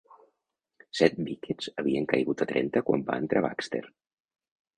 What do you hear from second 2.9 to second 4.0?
va entrar Baxter.